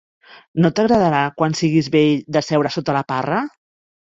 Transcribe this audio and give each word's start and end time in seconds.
No 0.63 0.71
t'agradarà 0.79 1.19
quan 1.41 1.55
sigues 1.59 1.91
vell 1.97 2.25
de 2.39 2.43
seure 2.49 2.73
sota 2.79 2.97
la 2.99 3.05
parra? 3.15 3.45